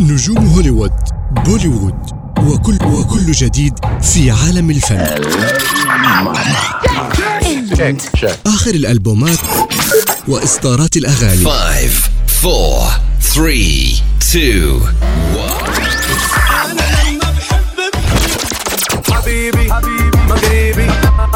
[0.00, 0.92] نجوم هوليوود
[1.30, 1.94] بوليوود
[2.38, 5.06] وكل وكل جديد في عالم الفن.
[8.46, 9.38] آخر الألبومات
[10.28, 11.44] وإصدارات الأغاني.
[11.44, 12.10] Five,
[12.42, 12.90] four,
[13.34, 14.02] three,
[14.32, 14.82] two,
[19.12, 20.90] حبيبي حبيبي مغربي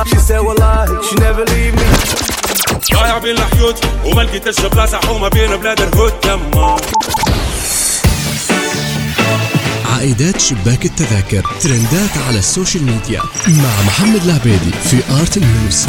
[0.06, 1.86] She said والله she never leave me
[2.94, 6.76] ضايع بين الحيوت وما لقيتش بلاصه حومة بين بلاد الهود تما
[10.06, 11.46] عائدات شباك التذاكر.
[11.60, 13.20] ترندات على ال social media.
[13.48, 15.86] مع محمد العبيدي في Art News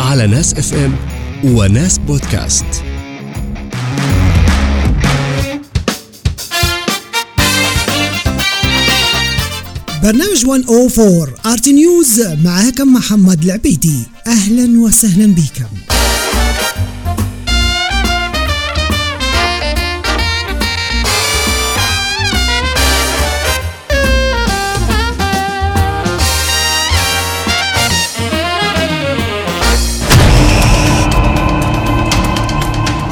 [0.00, 0.96] على ناس FM
[1.44, 2.64] وناس بودكاست.
[10.02, 13.98] برنامج 104 Art News معكم محمد العبيدي.
[14.26, 15.99] أهلا وسهلا بكم.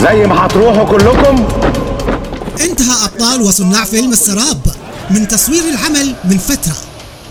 [0.09, 1.49] زي ما هتروحوا كلكم.
[2.61, 4.61] انتهى أبطال وصناع فيلم السراب
[5.11, 6.77] من تصوير العمل من فترة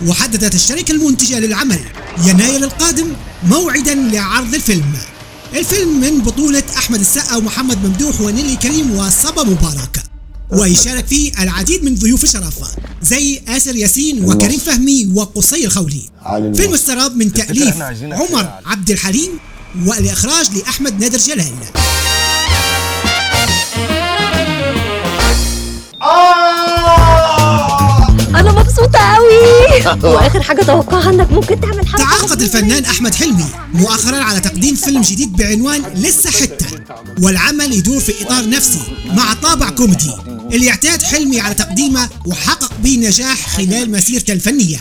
[0.06, 1.80] وحددت الشركة المنتجة للعمل
[2.24, 3.06] يناير القادم
[3.48, 4.92] موعدا لعرض الفيلم.
[5.54, 10.02] الفيلم من بطولة أحمد السقا ومحمد ممدوح ونيلي كريم وصبا مبارك.
[10.50, 12.54] ويشارك فيه العديد من ضيوف الشرف
[13.02, 16.02] زي آسر ياسين وكريم فهمي وقصي الخولي.
[16.54, 19.30] فيلم السراب من تأليف عمر عبد الحليم
[19.86, 21.54] والإخراج لأحمد نادر جلال.
[28.34, 29.38] أنا مبسوطة قوي
[30.14, 35.02] وآخر حاجة توقعها إنك ممكن تعمل حاجة تعاقد الفنان أحمد حلمي مؤخرا على تقديم فيلم
[35.02, 36.66] جديد بعنوان لسه حتة
[37.22, 40.12] والعمل يدور في إطار نفسي مع طابع كوميدي.
[40.52, 44.78] اللي يعتاد حلمي على تقديمه وحقق به نجاح خلال مسيرته الفنية.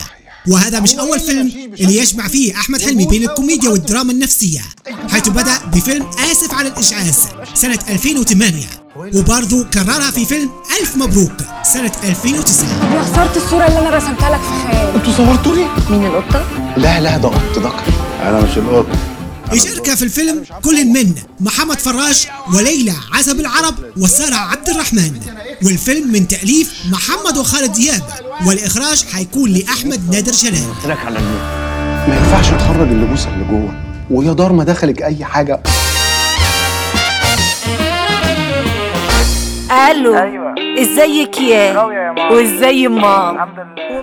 [0.48, 4.62] وهذا مش أول فيلم اللي يجمع فيه أحمد حلمي بين الكوميديا والدراما النفسية
[5.10, 7.20] حيث بدأ بفيلم آسف على الاشعاز
[7.54, 10.50] سنة 2008 وبرضه كررها في فيلم
[10.82, 11.32] ألف مبروك
[11.64, 16.46] سنة 2009 يا خسرت الصورة اللي أنا رسمتها لك في خيالي أنتوا صورتوني مين القطة؟
[16.78, 17.72] لا لا ده قط ده
[18.30, 18.86] أنا مش القط.
[19.54, 25.20] يشارك في الفيلم كل من محمد فراج وليلى عزب العرب وسارة عبد الرحمن.
[25.64, 28.02] والفيلم من تأليف محمد وخالد دياب
[28.46, 31.20] والإخراج حيكون لأحمد نادر جلال لك على
[32.08, 33.74] ما ينفعش نخرج اللي بوسه اللي جوه
[34.12, 35.26] ويا دار ما دخلك أي
[39.70, 40.16] حاجة ألو
[40.82, 41.82] إزيك يا؟
[42.32, 43.38] وإزاي مام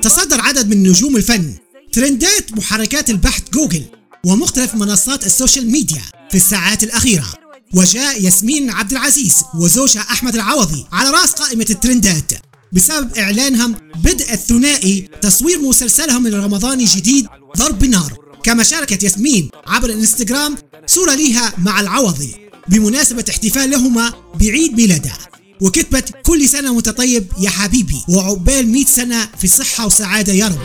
[0.01, 1.55] تصدر عدد من نجوم الفن
[1.93, 3.83] ترندات محركات البحث جوجل
[4.27, 7.27] ومختلف منصات ال social media في الساعات الأخيرة.
[7.75, 12.33] وجاء ياسمين عبد العزيز وزوجها أحمد العوضي على رأس قائمة الترندات.
[12.73, 17.27] بسبب إعلانهم بدء الثنائي تصوير مسلسلهم الرمضاني الجديد
[17.57, 18.13] ضرب نار.
[18.43, 22.35] كما شاركت ياسمين عبر الإنستغرام صورة لها مع العوضي.
[22.69, 25.13] بمناسبة احتفال لهما بعيد ميلاده
[25.61, 30.59] وكتبت كل سنة وانت طيب يا حبيبي وعقبال 100 سنة في صحة وسعادة يا رب.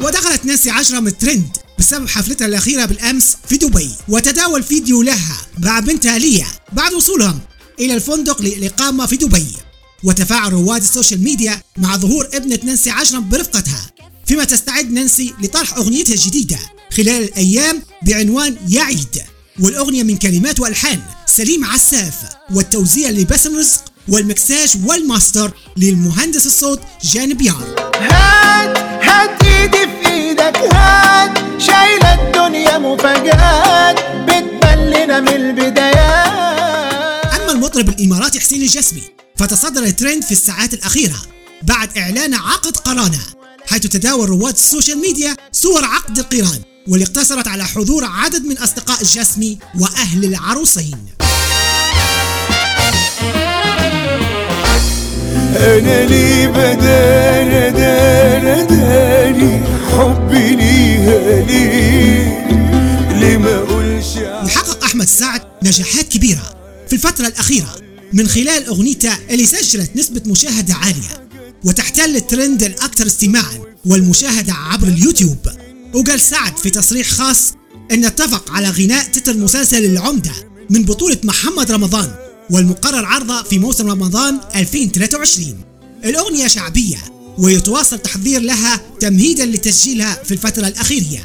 [0.00, 3.90] ودخلت نانسي عجرم الترند بسبب حفلتها الأخيرة بالأمس في دبي.
[4.08, 7.40] وتداول فيديو لها مع بنتها ليا بعد وصولهم
[7.80, 9.46] إلى الفندق للإقامة في دبي.
[10.04, 13.90] وتفاعل رواد ال social media مع ظهور ابنة نانسي عجرم برفقتها.
[14.26, 16.58] فيما تستعد نانسي لطرح أغنيتها الجديدة.
[16.92, 19.22] خلال الأيام بعنوان يا عيد
[19.60, 22.14] والأغنية من كلمات وألحان سليم عساف
[22.50, 27.74] والتوزيع لباسم رزق والمكساج والماستر للمهندس الصوت جان بيار.
[28.00, 37.34] هات هات إيدي في إيدك هات شايلة الدنيا مفاجآت بتبلنا من البدايات.
[37.34, 39.02] أما المطرب الإماراتي حسين الجسمي
[39.36, 41.16] فتصدر الترند في الساعات الأخيرة
[41.62, 43.20] بعد إعلان عقد قرانة
[43.66, 48.58] حيث تداول رواد ال social media صور عقد القران واللي اقتصرت على حضور عدد من
[48.58, 50.98] أصدقاء الجسمي وأهل العروسين.
[55.56, 62.46] أنا لي بدانا دانا داني حبي ليها ليه
[63.20, 64.16] ليه ما اقولش
[64.46, 66.56] يحقق أحمد سعد نجاحات كبيرة
[66.88, 67.76] في الفترة الأخيرة
[68.12, 71.28] من خلال أغنيته اللي سجلت نسبة مشاهدة عالية
[71.64, 75.38] وتحتل الترند الأكثر استماعا والمشاهدة عبر اليوتيوب.
[75.96, 77.52] وقال سعد في تصريح خاص
[77.92, 80.32] أن اتفق على غناء تتر مسلسل العمدة
[80.70, 82.14] من بطولة محمد رمضان
[82.50, 85.60] والمقرر عرضه في موسم رمضان 2023
[86.04, 86.96] الأغنية شعبية
[87.38, 91.22] ويتواصل تحضير لها تمهيدا لتسجيلها في الفترة الأخيرة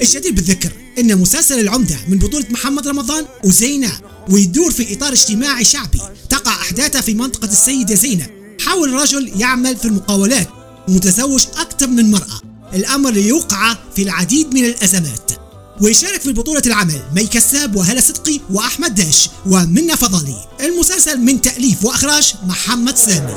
[0.00, 3.92] الجدير بالذكر إن مسلسل العمدة من بطولة محمد رمضان وزينة
[4.30, 8.26] ويدور في إطار اجتماعي شعبي تقع أحداثه في منطقة السيدة زينب
[8.60, 10.48] حاول رجل يعمل في المقاولات
[10.88, 12.40] ومتزوج أكثر من مرأة.
[12.74, 15.32] الأمر اللي يوقع في العديد من الأزمات.
[15.80, 21.84] ويشارك في بطولة العمل مي كساب وهلا صدقي وأحمد داش ومنى فضالي المسلسل من تأليف
[21.84, 23.34] وإخراج محمد سامي.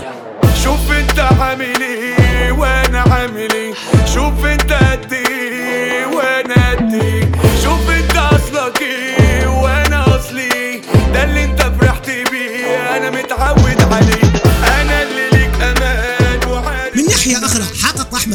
[0.63, 3.73] شوف أنت عامل إيه وأنا عامل إيه.
[4.13, 7.31] شوف أنت قد إيه وأنا قد إيه.
[7.63, 10.81] شوف أنت أصلك إيه وأنا أصلي إيه.
[11.13, 14.30] ده اللي أنت فرحت بيه أنا متعود عليه.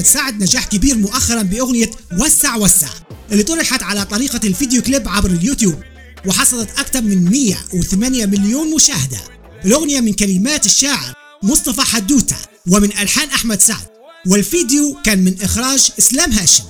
[0.07, 2.89] سعد نجاح كبير مؤخرا بأغنية وسع وسع
[3.33, 5.83] اللي طرحت على طريقة الفيديو كليب عبر اليوتيوب
[6.27, 9.19] وحصلت أكثر من 108 مليون مشاهدة.
[9.65, 12.37] الأغنية من كلمات الشاعر مصطفى حدوتة
[12.71, 13.87] ومن ألحان أحمد سعد
[14.27, 16.65] والفيديو كان من إخراج إسلام هاشم.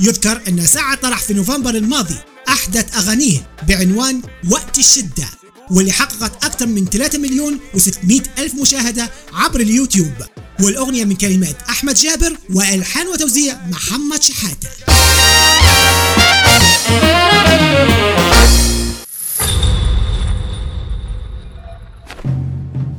[0.00, 2.16] يذكر أن سعد طرح في نوفمبر الماضي
[2.48, 5.28] أحدث أغانيه بعنوان وقت الشدة
[5.70, 10.14] واللي حققت أكثر من 3 مليون و600 ألف مشاهدة عبر اليوتيوب.
[10.62, 14.68] والأغنية من كلمات أحمد جابر وألحان وتوزيع محمد شحاتة.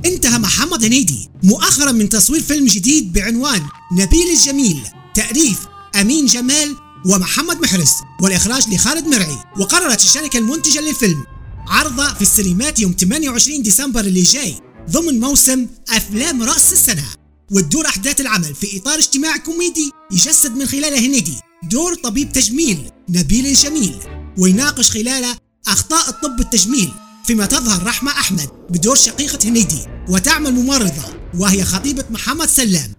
[0.05, 3.61] انتهى محمد هنيدي مؤخرا من تصوير فيلم جديد بعنوان
[3.93, 4.79] نبيل الجميل
[5.15, 5.59] تأليف
[6.01, 6.75] أمين جمال
[7.05, 7.89] ومحمد محرز
[8.21, 11.23] والإخراج لخالد مرعي وقررت الشركة المنتجة للفيلم
[11.67, 14.55] عرضه في السينمات يوم 28 ديسمبر اللي جاي
[14.89, 17.20] ضمن موسم أفلام رأس السنة.
[17.51, 21.35] وتدور أحداث العمل في إطار اجتماعي كوميدي يجسد من خلاله هنيدي.
[21.71, 23.95] دور طبيب تجميل نبيل الجميل
[24.37, 25.37] ويناقش خلاله
[25.67, 26.89] أخطاء الطب التجميل
[27.25, 31.03] فيما تظهر رحمة أحمد بدور شقيقة هنيدي وتعمل ممرضة
[31.39, 32.93] وهي خطيبة محمد سلام.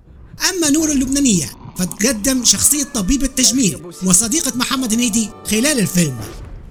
[0.51, 6.21] أما نور اللبنانية فتقدم شخصية طبيب التجميل وصديقة محمد هنيدي خلال الفيلم.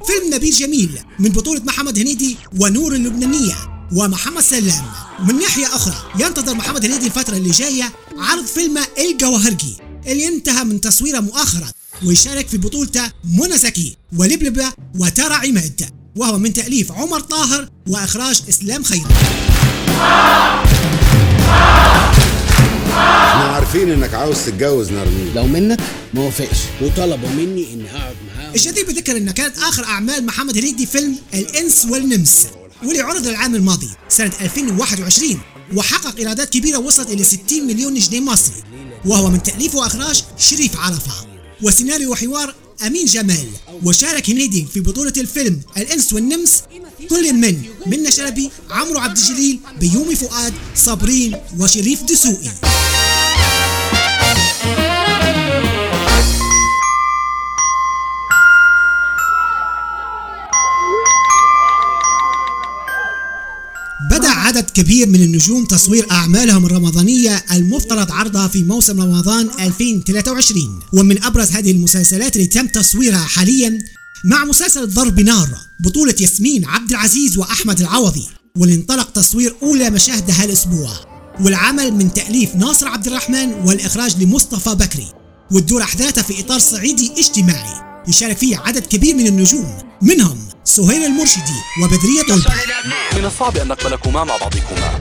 [0.08, 3.71] فيلم نبيل جميل من بطولة محمد هنيدي ونور اللبنانية.
[3.94, 4.84] ومحمد سلام.
[5.20, 9.78] من ناحية أخرى ينتظر محمد هنيدي الفترة اللي جاية عرض فيلمه الجواهرجي
[10.08, 11.68] اللي انتهى من تصويره مؤخرا
[12.06, 14.66] ويشارك في بطولته منى زكي ولبلبة
[15.00, 19.06] وترى عماد وهو من تأليف عمر طاهر وإخراج إسلام خيري
[23.32, 25.32] إحنا عارفين إنك عاوز تتجوز نرمين.
[25.36, 25.80] لو منك
[26.14, 28.54] ما وافقش وطلبوا مني اني اقعد معاهم.
[28.54, 32.48] الجدير بذكر إن كانت آخر أعمال محمد هنيدي فيلم الإنس والنمس.
[32.84, 35.40] واللي عرض العام الماضي سنة 2021
[35.76, 38.64] وحقق إيرادات كبيرة وصلت إلى 60 مليون جنيه مصري
[39.06, 41.12] وهو من تأليف وأخراج شريف عرفة
[41.62, 42.56] وسيناريو وحوار
[42.88, 43.48] أمين جمال
[43.84, 46.64] وشارك هنيدي في بطولة الفيلم الأنس والنمس
[47.10, 52.52] كل من منى شلبي عمرو عبد الجليل بيومي فؤاد صابرين وشريف دسوقي.
[64.52, 71.52] عدد كبير من النجوم تصوير أعمالهم الرمضانية المفترض عرضها في موسم رمضان 2023 ومن أبرز
[71.52, 73.80] هذه المسلسلات اللي تم تصويرها حاليا
[74.26, 75.50] مع مسلسل ضرب نار
[75.80, 78.24] بطولة ياسمين عبد العزيز وأحمد العوضي
[78.58, 80.92] واللي انطلق تصوير أولى مشاهده هالأسبوع
[81.42, 85.08] والعمل من تأليف ناصر عبد الرحمن والإخراج لمصطفى بكري
[85.52, 87.91] وتدور أحداثه في إطار صعيدي اجتماعي.
[88.08, 92.54] يشارك فيه عدد كبير من النجوم منهم سهيل المرشدي وبدرية طلبة.
[93.18, 95.00] من الصعب أن نقبلكما مع بعضكما.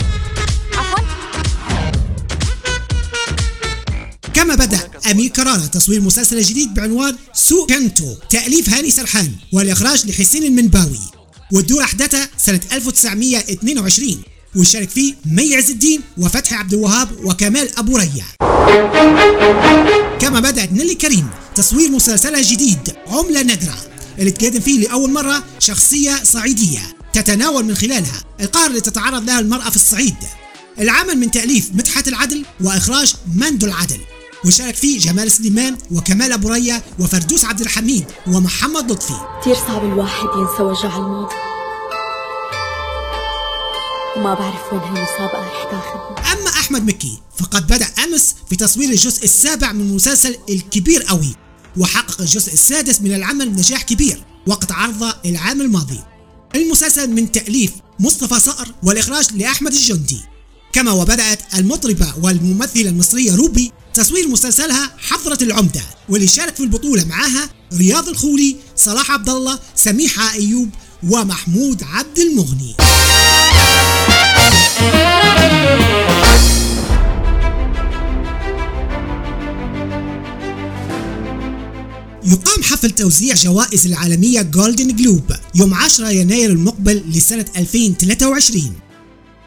[4.35, 4.81] كما بدأ
[5.11, 11.01] أمير كرارة تصوير مسلسل جديد بعنوان سوق كنتو تأليف هاني سرحان والإخراج لحسين المنباوي
[11.53, 14.23] وتدور أحداثها سنة 1922
[14.57, 18.25] ويشارك فيه مي عز الدين وفتحي عبد الوهاب وكمال أبو ريا
[20.19, 21.31] كما بدأت نيلي كريم
[21.61, 23.77] تصوير مسلسلها الجديد عملة نادرة
[24.19, 26.79] اللي تقدم فيه لأول مرة شخصية صعيدية
[27.13, 30.15] تتناول من خلالها القهر اللي تتعرض لها المرأة في الصعيد.
[30.79, 34.01] العمل من تأليف مدحت العدل وإخراج مندو العدل
[34.45, 39.15] وشارك فيه جمال سليمان وكمال أبو ريا وفردوس عبد الحميد ومحمد لطفي.
[39.41, 41.35] كتير صعب الواحد ينسى وجع الماضي.
[44.17, 49.25] وما بعرف وين هالمسابقة رح تاخذني أما أحمد مكي فقد بدأ أمس في تصوير الجزء
[49.25, 51.35] السابع من المسلسل الكبير قوي
[51.77, 56.01] وحقق الجزء السادس من العمل نجاح كبير وقت عرضه العام الماضي.
[56.55, 60.21] المسلسل من تأليف مصطفى صقر والإخراج لأحمد الجندي.
[60.73, 67.51] كما وبدأت المطربة والممثلة المصرية روبي تصوير مسلسلها حضرة العمدة واللي شارك في البطولة معاها
[67.73, 70.69] رياض الخولي صلاح عبد الله سميحة أيوب
[71.11, 72.77] ومحمود عبد المغني.
[82.31, 88.73] يقام حفل توزيع جوائز العالمية Golden Globe يوم 10 يناير المقبل لسنة 2023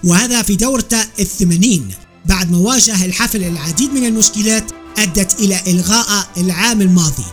[0.04, 1.88] وهذا في دورته الثمانين
[2.25, 7.24] بعد ما واجه الحفل العديد من المشكلات أدت إلى إلغاء العام الماضي.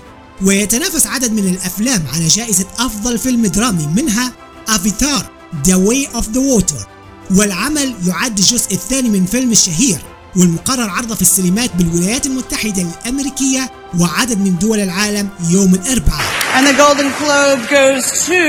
[0.43, 4.33] ويتنافس عدد من الأفلام على جائزة أفضل فيلم درامي منها
[4.69, 5.31] Avatar
[5.65, 6.87] The Way of the Water.
[7.31, 9.99] والعمل يعد الجزء الثاني من فيلم الشهير
[10.37, 16.25] والمقرر عرضه في السينمات بالولايات المتحدة الأمريكية وعدد من دول العالم يوم الأربعاء.
[16.57, 18.41] And the Golden Globe goes to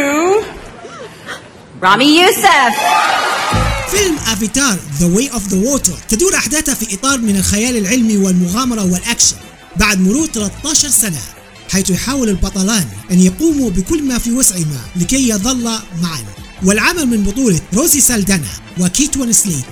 [1.82, 2.76] Rami Youssef.
[3.92, 8.84] فيلم Avatar The Way of the Water تدور احداثها في إطار من الخيال العلمي والمغامرة
[8.84, 9.36] والأكشن
[9.76, 11.20] بعد مرور 13 سنة
[11.70, 16.20] حيث يحاول البطلان أن يقوموا بكل ما في وسعهما لكي يظلا معا.
[16.66, 18.48] والعمل من بطولة زوي سالدانا
[18.80, 19.66] وكيت وينسليت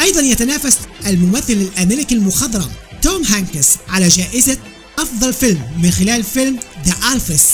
[0.00, 2.70] أيضا يتنافس الممثل الأمريكي المخضرم
[3.02, 4.58] توم هانكس على جائزة
[4.98, 7.46] أفضل فيلم من خلال فيلم The Elvis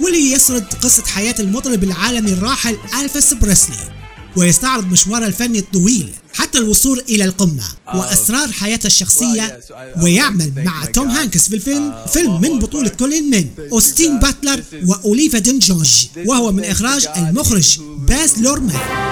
[0.00, 3.98] واللي يسرد قصة حياة المطرب العالمي الراحل ألفيس بريسلي.
[4.36, 7.62] ويستعرض مشواره الفني الطويل حتى الوصول إلى القمة
[7.94, 9.60] وأسرار حياته الشخصية
[10.02, 16.06] ويعمل مع توم هانكس في الفيلم فيلم من بطولة كل من أوستين باتلر وأوليفيا ديجونج
[16.26, 19.07] وهو من إخراج المخرج باز لورمان.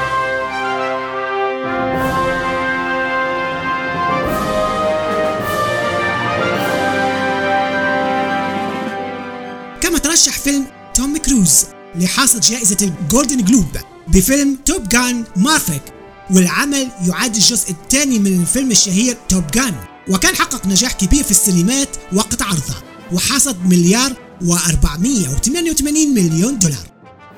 [12.01, 13.77] لحاصل جائزة ال Golden Globe
[14.09, 15.83] بفيلم Top Gun Maverick
[16.31, 19.75] والعمل يعد الجزء الثاني من الفيلم الشهير Top Gun
[20.09, 22.75] وكان حقق نجاح كبير في السينمات وقت عرضه
[23.13, 24.13] وحصد مليار
[24.43, 25.83] و488
[26.15, 26.87] مليون دولار.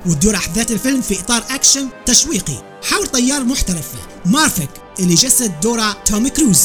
[0.05, 3.87] وتدور أحداث الفيلم في إطار أكشن تشويقي حول طيار محترف
[4.25, 6.61] مافريك اللي جسد دور توم كروز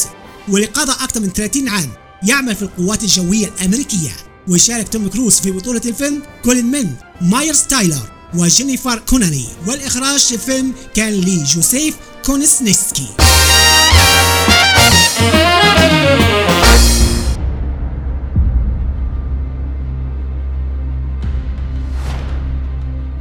[0.49, 1.89] واللي قضى أكثر من 30 عام
[2.23, 4.09] يعمل في القوات الجوية الأمريكية
[4.47, 10.73] ويشارك توم كروز في بطولة الفيلم كل من مايلز تيلر وجينيفر كونيلي والإخراج في الفيلم
[10.93, 13.07] كان لجوزيف كوسينسكي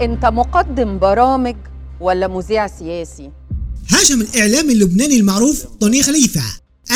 [0.01, 1.57] انت مقدم برامج
[2.01, 3.31] ولا مذيع سياسي؟
[3.89, 6.43] هاجم الإعلامي اللبناني المعروف طوني خليفة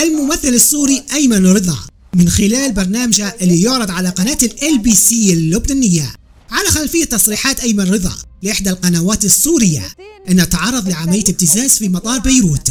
[0.03, 1.79] الممثل السوري أيمن رضا
[2.15, 6.13] من خلال برنامجه اللي يعرض على قناة LBC اللبنانية.
[6.51, 8.13] على خلفية تصريحات أيمن رضا
[8.43, 9.89] لإحدى القنوات السورية
[10.29, 12.71] أنه تعرض لعملية ابتزاز في مطار بيروت.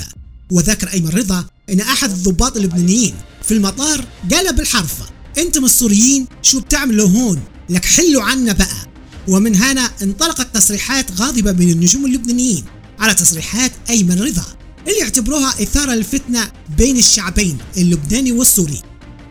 [0.51, 4.93] وذكر أيمن رضا أن أحد الضباط اللبنانيين في المطار قال بالحرف
[5.37, 8.87] أنتم السوريين شو بتعملوا هون؟ لك حلوا عنا بقى.
[9.27, 12.63] ومن هنا انطلقت تصريحات غاضبة من النجوم اللبنانيين
[12.99, 14.45] على تصريحات أيمن رضا
[14.87, 18.81] اللي يعتبروها إثارة للفتنة بين الشعبين اللبناني والسوري.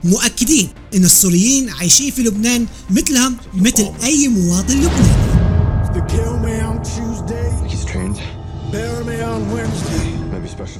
[0.04, 5.26] مؤكدين إن السوريين عايشين في لبنان مثلهم مثل أي مواطن لبناني.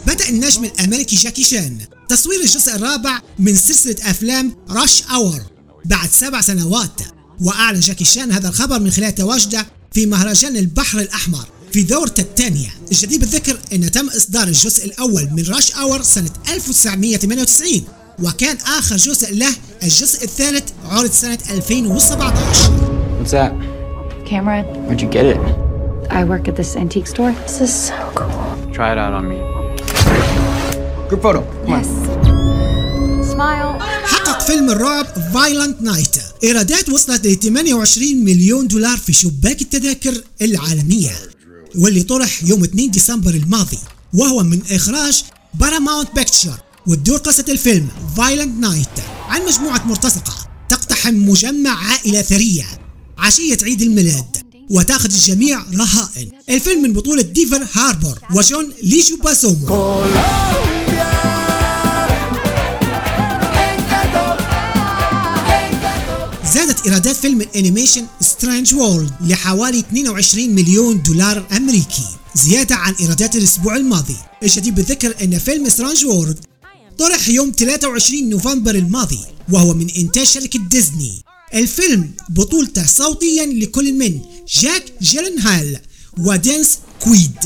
[0.07, 1.79] بدأ النجم الأمريكي جاكي شان.
[2.09, 5.41] تصوير الجزء الرابع من سلسلة أفلام راش أور
[5.85, 7.01] بعد سبع سنوات.
[7.41, 12.69] وأعلن جاكي شان هذا الخبر من خلال تواجده في مهرجان البحر الأحمر في دورته الثانية.
[12.93, 17.85] الجدير بالذكر أن تم إصدار الجزء الأول من راش أور سنة 1998
[18.23, 19.49] وكان آخر جزء له
[19.83, 22.37] الجزء الثالث عرض سنة 2017
[23.21, 23.53] What's that?
[24.31, 24.63] Camera.
[24.87, 25.41] Where'd you get it?
[26.11, 27.33] I work at this antique store.
[27.47, 28.73] This is so cool.
[28.77, 29.39] Try it out on me.
[31.09, 31.41] Group photo.
[31.43, 31.89] Come Yes.
[33.33, 33.83] Smile.
[34.07, 41.11] حقق فيلم الرعب Violent Night إيرادات وصلت ل 28 مليون دولار في شباك التذاكر العالمية
[41.79, 43.79] واللي طرح يوم 2 ديسمبر الماضي
[44.15, 46.55] وهو من إخراج Paramount Pictures
[46.87, 48.89] وتدور قصة الفيلم Violent Night
[49.29, 50.35] عن مجموعة مرتزقة
[50.69, 52.65] تقتحم مجمع عائلة ثرية
[53.19, 54.37] عشية عيد الميلاد
[54.71, 56.31] وتأخذ الجميع رهائن.
[56.51, 60.05] الفيلم من بطولة ديفيد هاربور وجون ليجويزامو
[66.55, 73.37] زادت إيرادات فيلم ال animation Strange World لحوالي 22 مليون دولار أمريكي زيادة عن إيرادات
[73.37, 74.17] الأسبوع الماضي.
[74.43, 76.39] الجدير بالذكر أن فيلم Strange World
[76.99, 79.19] طرح يوم 23 نوفمبر الماضي
[79.53, 81.23] وهو من إنتاج شركة ديزني.
[81.55, 84.21] الفيلم بطولته صوتيا لكل من
[84.61, 85.79] جاك جيلنهال
[86.19, 87.37] ودينيس كويد.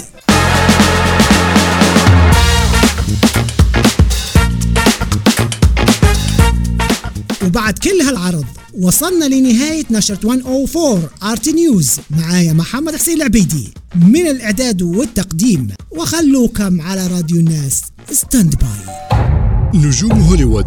[7.44, 8.44] وبعد كل هالعرض
[8.78, 11.90] وصلنا لنهاية نشرة 104 Art News.
[12.10, 13.68] معايا محمد حسين العبيدي.
[13.94, 17.80] من الإعداد والتقديم وخلوكم على راديو الناس
[18.12, 19.29] standby.
[19.74, 20.66] نجوم هوليوود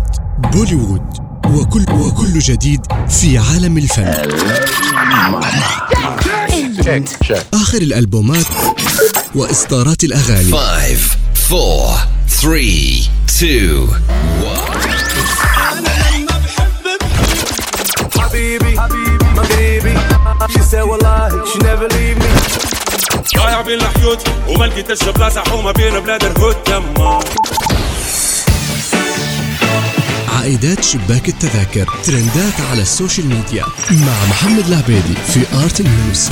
[0.53, 1.01] بوليوود
[1.45, 4.13] وكل وكل جديد في عالم الفن.
[7.53, 8.45] آخر الألبومات
[9.35, 10.51] وإصدارات الأغاني.
[10.51, 11.17] 5
[11.51, 13.87] 4 3 2
[18.19, 18.75] حبيبي
[19.35, 19.97] مغربي
[20.49, 22.29] She said والله she never leave me
[23.37, 27.19] ضايع بين الحيوط وما لقيتش بلاصة حومة بين بلاد الهود تما
[30.43, 31.89] عائدات شباك التذاكر.
[32.03, 33.65] ترندات على السوشيال ميديا.
[33.91, 36.29] مع محمد العبيدي في Art News.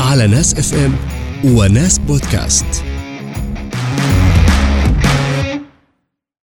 [0.00, 0.96] على ناس FM
[1.44, 2.83] وناس بودكاست.